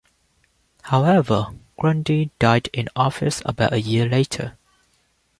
However, 0.81 1.53
Grundy 1.77 2.31
died 2.39 2.69
in 2.73 2.89
office 2.95 3.43
about 3.45 3.71
a 3.71 3.79
year 3.81 4.09
later. 4.09 4.57